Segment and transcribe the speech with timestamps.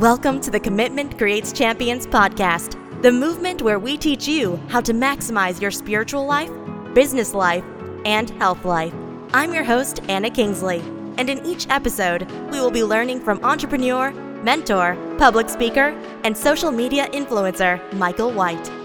[0.00, 4.94] Welcome to the Commitment Creates Champions podcast, the movement where we teach you how to
[4.94, 6.50] maximize your spiritual life,
[6.94, 7.62] business life,
[8.06, 8.94] and health life.
[9.34, 10.80] I'm your host, Anna Kingsley,
[11.18, 14.10] and in each episode, we will be learning from entrepreneur,
[14.42, 15.94] mentor, public speaker,
[16.24, 18.79] and social media influencer Michael White.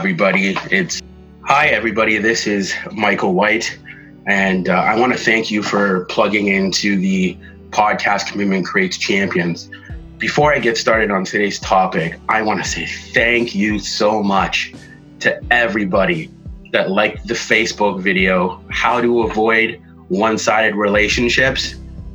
[0.00, 0.56] Everybody.
[0.70, 1.02] It's
[1.42, 2.16] hi, everybody.
[2.16, 3.78] This is Michael White,
[4.26, 7.36] and uh, I want to thank you for plugging into the
[7.68, 9.68] podcast Commitment Creates Champions.
[10.16, 14.72] Before I get started on today's topic, I want to say thank you so much
[15.18, 16.30] to everybody
[16.72, 21.74] that liked the Facebook video, How to Avoid One Sided Relationships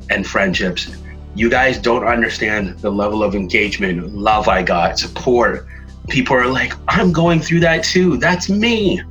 [0.10, 0.90] and Friendships.
[1.36, 5.68] You guys don't understand the level of engagement, love I got, support
[6.08, 8.18] people are like, I'm going through that too.
[8.18, 9.02] That's me.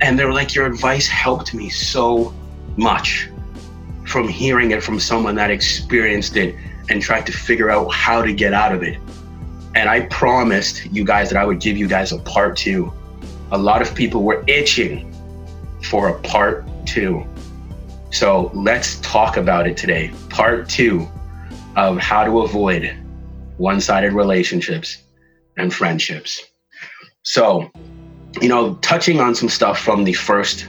[0.00, 2.34] And they're like, Your advice helped me so
[2.76, 3.28] much
[4.06, 6.54] from hearing it from someone that experienced it
[6.88, 8.98] and tried to figure out how to get out of it.
[9.74, 12.92] And I promised you guys that I would give you guys a part two.
[13.52, 15.14] A lot of people were itching
[15.84, 17.24] for a part two.
[18.10, 20.12] So let's talk about it today.
[20.28, 21.06] Part two
[21.76, 22.96] of how to avoid
[23.58, 25.04] one sided relationships
[25.60, 26.42] and friendships.
[27.22, 27.70] So,
[28.40, 30.68] you know, touching on some stuff from the first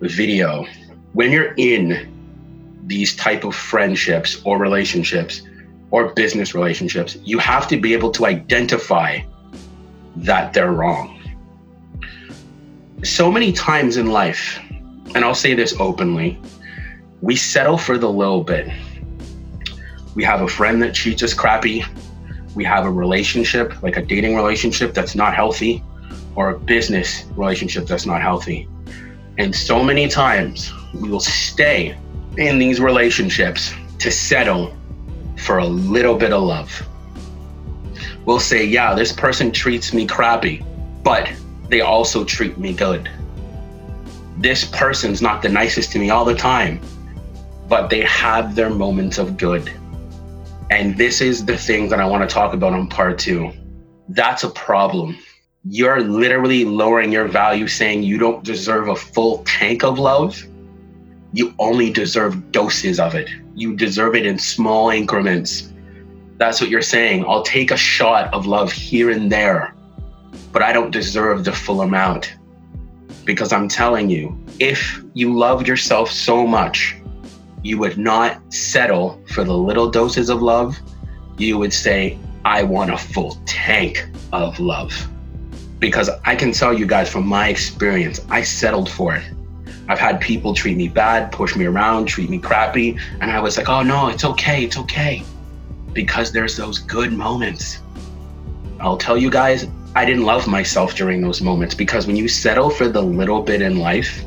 [0.00, 0.66] video,
[1.12, 2.12] when you're in
[2.86, 5.42] these type of friendships or relationships
[5.90, 9.20] or business relationships, you have to be able to identify
[10.16, 11.12] that they're wrong.
[13.04, 14.58] So many times in life,
[15.14, 16.40] and I'll say this openly,
[17.20, 18.68] we settle for the little bit.
[20.14, 21.84] We have a friend that treats us crappy
[22.56, 25.84] we have a relationship, like a dating relationship that's not healthy,
[26.34, 28.66] or a business relationship that's not healthy.
[29.38, 31.96] And so many times we will stay
[32.38, 34.74] in these relationships to settle
[35.36, 36.88] for a little bit of love.
[38.24, 40.64] We'll say, yeah, this person treats me crappy,
[41.02, 41.30] but
[41.68, 43.10] they also treat me good.
[44.38, 46.80] This person's not the nicest to me all the time,
[47.68, 49.70] but they have their moments of good.
[50.70, 53.52] And this is the thing that I want to talk about on part two.
[54.08, 55.16] That's a problem.
[55.64, 60.42] You're literally lowering your value, saying you don't deserve a full tank of love.
[61.32, 63.28] You only deserve doses of it.
[63.54, 65.72] You deserve it in small increments.
[66.38, 67.24] That's what you're saying.
[67.26, 69.74] I'll take a shot of love here and there,
[70.52, 72.34] but I don't deserve the full amount.
[73.24, 76.96] Because I'm telling you, if you love yourself so much
[77.62, 80.78] you would not settle for the little doses of love.
[81.38, 84.92] You would say, I want a full tank of love.
[85.78, 89.24] Because I can tell you guys from my experience, I settled for it.
[89.88, 92.98] I've had people treat me bad, push me around, treat me crappy.
[93.20, 95.22] And I was like, oh no, it's okay, it's okay.
[95.92, 97.80] Because there's those good moments.
[98.80, 102.68] I'll tell you guys, I didn't love myself during those moments because when you settle
[102.68, 104.24] for the little bit in life,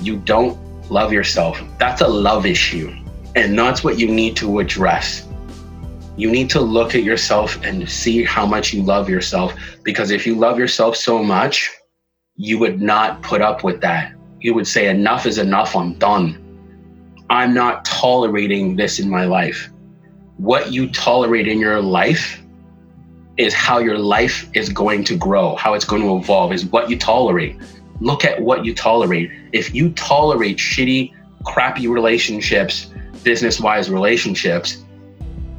[0.00, 0.58] you don't
[0.90, 1.60] love yourself.
[1.78, 2.94] That's a love issue.
[3.34, 5.26] And that's what you need to address.
[6.16, 9.54] You need to look at yourself and see how much you love yourself.
[9.82, 11.70] Because if you love yourself so much,
[12.36, 14.14] you would not put up with that.
[14.40, 16.42] You would say, enough is enough, I'm done.
[17.28, 19.70] I'm not tolerating this in my life.
[20.36, 22.42] What you tolerate in your life
[23.36, 26.88] is how your life is going to grow, how it's going to evolve, is what
[26.88, 27.58] you tolerate
[28.00, 29.30] look at what you tolerate.
[29.52, 31.14] If you tolerate shitty,
[31.44, 32.90] crappy relationships,
[33.22, 34.84] business wise relationships,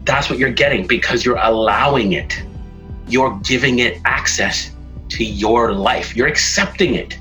[0.03, 2.41] that's what you're getting because you're allowing it.
[3.07, 4.71] You're giving it access
[5.09, 6.15] to your life.
[6.15, 7.17] You're accepting it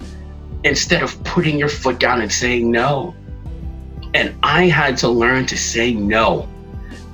[0.65, 3.15] instead of putting your foot down and saying no.
[4.15, 6.49] And I had to learn to say no.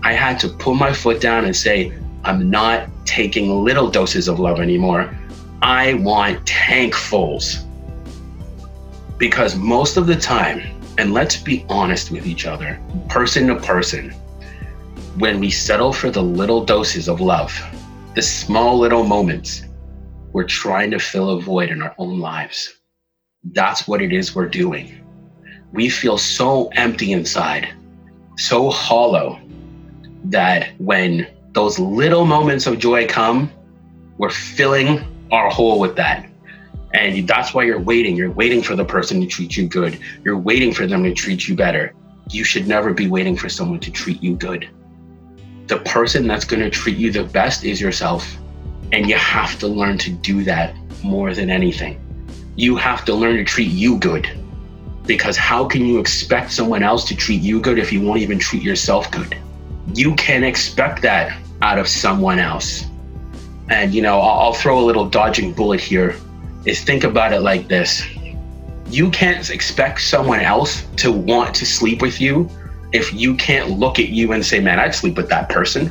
[0.02, 1.92] I had to put my foot down and say,
[2.24, 5.14] I'm not taking little doses of love anymore.
[5.60, 7.66] I want tankfuls.
[9.22, 10.62] Because most of the time,
[10.98, 14.10] and let's be honest with each other, person to person,
[15.16, 17.56] when we settle for the little doses of love,
[18.16, 19.62] the small little moments,
[20.32, 22.80] we're trying to fill a void in our own lives.
[23.52, 25.06] That's what it is we're doing.
[25.72, 27.68] We feel so empty inside,
[28.38, 29.38] so hollow,
[30.24, 33.52] that when those little moments of joy come,
[34.18, 36.28] we're filling our hole with that.
[36.94, 38.16] And that's why you're waiting.
[38.16, 39.98] You're waiting for the person to treat you good.
[40.24, 41.94] You're waiting for them to treat you better.
[42.30, 44.68] You should never be waiting for someone to treat you good.
[45.68, 48.36] the person that's going to treat you the best is yourself.
[48.92, 51.98] And you have to learn to do that more than anything.
[52.56, 54.28] You have to learn to treat you good.
[55.06, 58.38] Because how can you expect someone else to treat you good if you won't even
[58.38, 59.36] treat yourself good?
[59.94, 62.84] You can expect that out of someone else.
[63.68, 66.16] And, you know, I'll, I'll throw a little dodging bullet here
[66.64, 68.02] is think about it like this.
[68.88, 72.48] You can't expect someone else to want to sleep with you
[72.92, 75.90] if you can't look at you and say, man, I'd sleep with that person.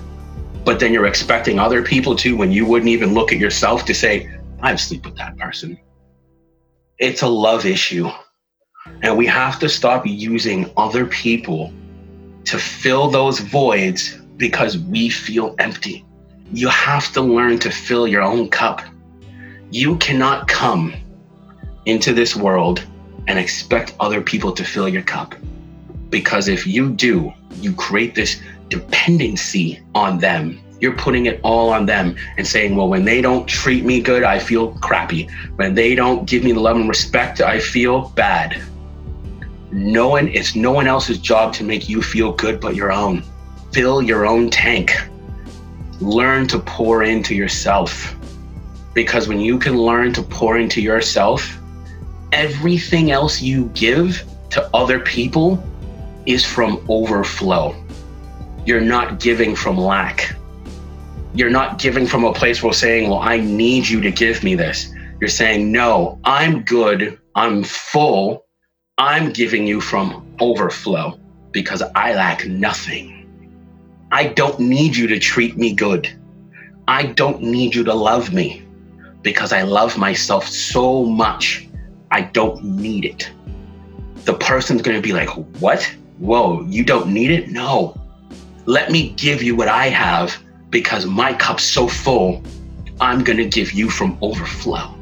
[0.63, 3.93] But then you're expecting other people to when you wouldn't even look at yourself to
[3.93, 4.29] say,
[4.61, 5.79] I'd sleep with that person.
[6.99, 8.09] It's a love issue.
[9.01, 11.73] And we have to stop using other people
[12.45, 16.05] to fill those voids because we feel empty.
[16.53, 18.81] You have to learn to fill your own cup.
[19.71, 20.93] You cannot come
[21.85, 22.85] into this world
[23.27, 25.33] and expect other people to fill your cup.
[26.09, 27.31] Because if you do,
[27.61, 30.59] you create this dependency on them.
[30.81, 34.23] You're putting it all on them and saying, well, when they don't treat me good,
[34.23, 35.29] I feel crappy.
[35.55, 38.61] When they don't give me the love and respect, I feel bad.
[39.71, 43.23] No one, it's no one else's job to make you feel good but your own.
[43.71, 44.91] Fill your own tank.
[46.01, 48.17] Learn to pour into yourself.
[48.93, 51.57] Because when you can learn to pour into yourself,
[52.31, 55.63] everything else you give to other people
[56.25, 57.75] is from overflow.
[58.65, 60.35] You're not giving from lack.
[61.33, 64.55] You're not giving from a place where saying, Well, I need you to give me
[64.55, 64.93] this.
[65.19, 67.19] You're saying, No, I'm good.
[67.35, 68.45] I'm full.
[68.97, 71.17] I'm giving you from overflow
[71.51, 73.17] because I lack nothing.
[74.11, 76.09] I don't need you to treat me good.
[76.87, 78.65] I don't need you to love me
[79.21, 81.67] because I love myself so much.
[82.11, 83.31] I don't need it.
[84.25, 85.29] The person's going to be like,
[85.59, 85.89] What?
[86.21, 87.49] whoa, you don't need it?
[87.49, 87.99] No.
[88.67, 90.37] Let me give you what I have
[90.69, 92.43] because my cup's so full,
[93.01, 94.93] I'm going to give you from overflow.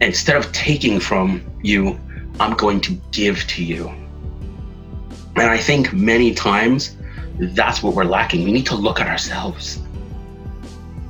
[0.00, 1.98] Instead of taking from you,
[2.40, 3.88] I'm going to give to you.
[5.36, 6.96] And I think many times
[7.38, 8.42] that's what we're lacking.
[8.42, 9.78] We need to look at ourselves.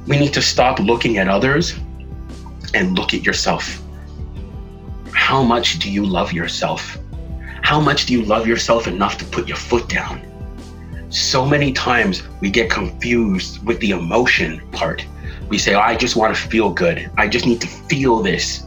[0.06, 1.75] We need to stop looking at others
[2.75, 3.82] and look at yourself.
[5.12, 6.99] How much do you love yourself?
[7.62, 10.23] How much do you love yourself enough to put your foot down?
[11.11, 15.05] So many times we get confused with the emotion part.
[15.49, 17.11] We say, oh, I just want to feel good.
[17.17, 18.67] I just need to feel this.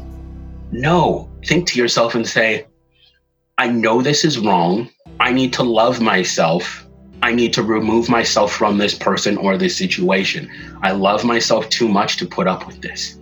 [0.71, 2.65] No, think to yourself and say,
[3.57, 4.89] I know this is wrong.
[5.19, 6.87] I need to love myself.
[7.21, 10.49] I need to remove myself from this person or this situation.
[10.81, 13.19] I love myself too much to put up with this.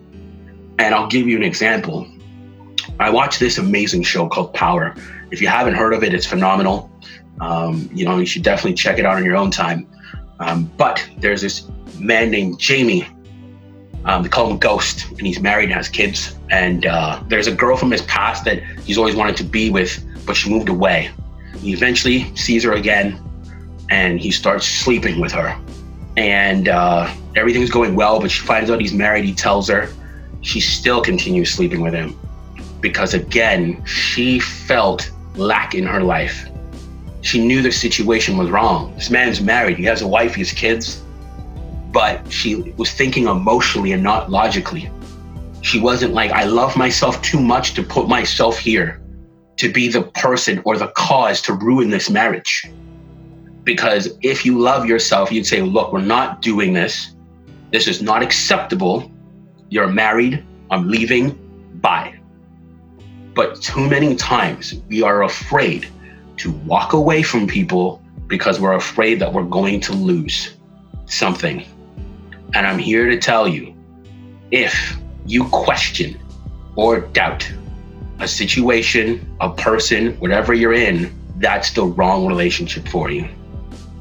[0.79, 2.07] And I'll give you an example.
[2.99, 4.95] I watched this amazing show called Power.
[5.29, 6.89] If you haven't heard of it, it's phenomenal.
[7.41, 9.87] Um, you know, you should definitely check it out on your own time.
[10.39, 11.67] Um, but there's this
[11.99, 13.05] man named Jamie.
[14.05, 16.37] Um, they call him Ghost, and he's married and has kids.
[16.49, 20.01] And uh, there's a girl from his past that he's always wanted to be with,
[20.25, 21.11] but she moved away.
[21.57, 23.21] He eventually sees her again,
[23.89, 25.59] and he starts sleeping with her.
[26.15, 29.25] And uh, everything's going well, but she finds out he's married.
[29.25, 29.89] He tells her.
[30.41, 32.19] She still continues sleeping with him
[32.81, 36.49] because, again, she felt lack in her life.
[37.21, 38.93] She knew the situation was wrong.
[38.95, 41.03] This man's married, he has a wife, he has kids,
[41.91, 44.89] but she was thinking emotionally and not logically.
[45.61, 49.01] She wasn't like, I love myself too much to put myself here
[49.57, 52.65] to be the person or the cause to ruin this marriage.
[53.65, 57.13] Because if you love yourself, you'd say, Look, we're not doing this.
[57.71, 59.11] This is not acceptable.
[59.69, 60.43] You're married.
[60.71, 61.37] I'm leaving.
[61.81, 62.19] Bye.
[63.35, 65.87] But too many times we are afraid
[66.37, 70.55] to walk away from people because we're afraid that we're going to lose
[71.05, 71.65] something.
[72.53, 73.75] And I'm here to tell you
[74.51, 76.19] if you question
[76.75, 77.49] or doubt
[78.19, 83.27] a situation, a person, whatever you're in, that's the wrong relationship for you.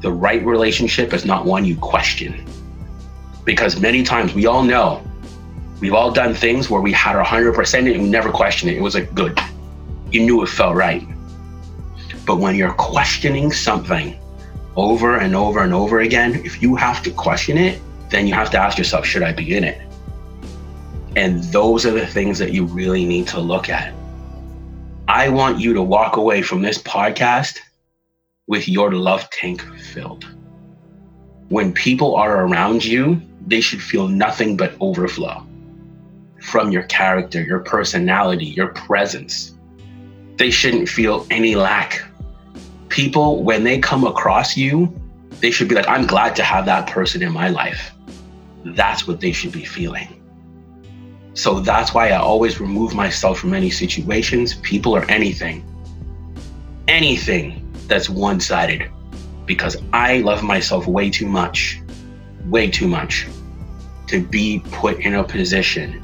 [0.01, 2.45] The right relationship is not one you question.
[3.45, 5.03] Because many times we all know
[5.81, 8.79] We've all done things where we had our 100% and we never questioned it.
[8.79, 9.39] It was like good.
[10.11, 11.07] You knew it felt right.
[12.27, 14.19] But when you're questioning something
[14.75, 17.81] over and over and over again, if you have to question it,
[18.11, 19.81] then you have to ask yourself, should I be in it?
[21.15, 23.95] And those are the things that you really need to look at.
[25.07, 27.59] I want you to walk away from this podcast
[28.49, 30.27] with your love tank filled.
[31.51, 35.48] When people are around you, they should feel nothing but overflow
[36.41, 39.55] from your character, your personality, your presence.
[40.37, 42.05] They shouldn't feel any lack.
[42.89, 44.95] People, when they come across you,
[45.41, 47.93] They should be like, I'm glad to have that person in my life.
[48.65, 50.21] That's what they should be feeling.
[51.35, 55.65] So that's why I always remove myself from any situations, people, or anything.
[56.89, 58.91] Anything that's one sided.
[59.47, 61.81] Because I love myself way too much,
[62.47, 63.29] way too much
[64.09, 66.03] to be put in a position,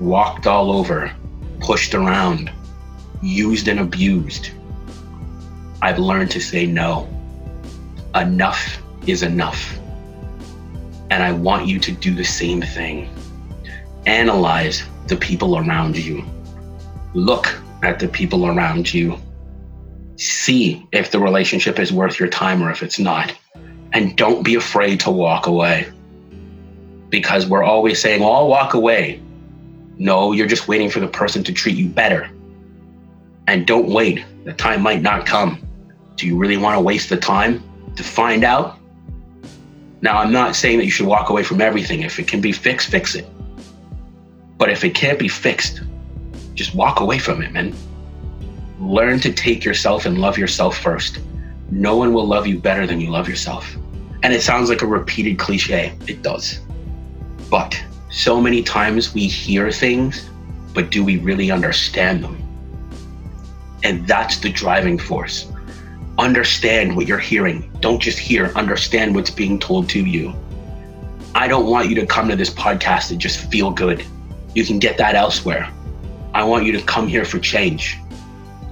[0.00, 1.12] walked all over,
[1.60, 2.50] pushed around,
[3.22, 4.50] used and abused.
[5.82, 7.08] I've learned to say no.
[8.14, 9.78] Enough is enough.
[11.10, 13.08] And I want you to do the same thing.
[14.06, 16.24] Analyze the people around you.
[17.14, 19.18] Look at the people around you.
[20.16, 23.34] See if the relationship is worth your time or if it's not.
[23.92, 25.88] And don't be afraid to walk away.
[27.08, 29.20] Because we're always saying, oh, I'll walk away.
[30.00, 32.30] No, you're just waiting for the person to treat you better.
[33.46, 34.24] And don't wait.
[34.44, 35.60] The time might not come.
[36.16, 37.62] Do you really want to waste the time
[37.96, 38.78] to find out?
[40.00, 42.00] Now, I'm not saying that you should walk away from everything.
[42.00, 43.28] If it can be fixed, fix it.
[44.56, 45.82] But if it can't be fixed,
[46.54, 47.74] just walk away from it, man.
[48.80, 51.18] Learn to take yourself and love yourself first.
[51.70, 53.76] No one will love you better than you love yourself.
[54.22, 55.92] And it sounds like a repeated cliche.
[56.06, 56.60] It does.
[57.50, 57.78] But
[58.10, 60.28] so many times we hear things,
[60.74, 62.36] but do we really understand them?
[63.82, 65.50] And that's the driving force
[66.20, 67.70] understand what you're hearing.
[67.80, 70.34] Don't just hear, understand what's being told to you.
[71.34, 74.04] I don't want you to come to this podcast and just feel good.
[74.54, 75.72] You can get that elsewhere.
[76.34, 77.98] I want you to come here for change.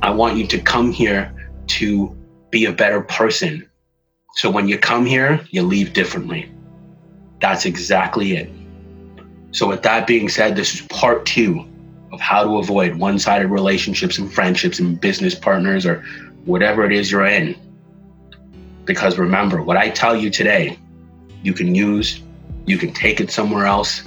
[0.02, 1.34] I want you to come here
[1.68, 2.16] to
[2.50, 3.68] be a better person.
[4.36, 6.52] So when you come here, you leave differently.
[7.40, 8.50] That's exactly it.
[9.50, 11.66] So, with that being said, this is part two
[12.12, 16.04] of how to avoid one sided relationships and friendships and business partners or
[16.44, 17.56] whatever it is you're in.
[18.84, 20.78] Because remember, what I tell you today,
[21.42, 22.22] you can use,
[22.66, 24.02] you can take it somewhere else,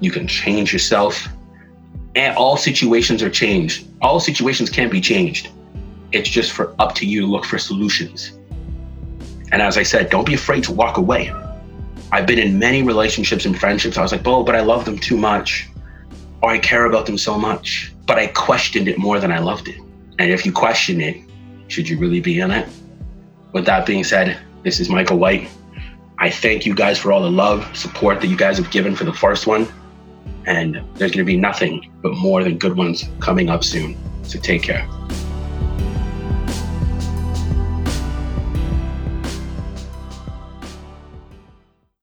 [0.00, 1.28] you can change yourself.
[2.14, 3.86] And all situations are changed.
[4.00, 5.50] All situations can be changed.
[6.12, 8.38] It's just for up to you to look for solutions.
[9.52, 11.30] And as I said, don't be afraid to walk away.
[12.12, 13.96] I've been in many relationships and friendships.
[13.96, 15.68] I was like, oh, but I love them too much.
[16.42, 17.92] Or I care about them so much.
[18.06, 19.78] But I questioned it more than I loved it.
[20.18, 21.16] And if you question it,
[21.68, 22.68] should you really be in it?
[23.52, 25.48] With that being said, this is Michael White.
[26.18, 29.04] I thank you guys for all the love, support that you guys have given for
[29.04, 29.66] the first one.
[30.46, 33.96] And there's going to be nothing but more than good ones coming up soon.
[34.22, 34.88] So take care.